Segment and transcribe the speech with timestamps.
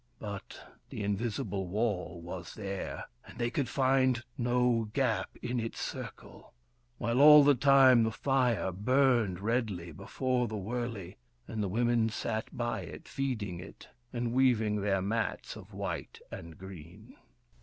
[0.17, 0.59] But
[0.89, 6.55] the invisible wall was there, and they could find no gap in its circle;
[6.97, 11.17] while, all the time, the fire burned redly before the wurley,
[11.47, 16.57] and the women sat by it, feeding it, and weaving their mats of white and
[16.57, 17.15] green.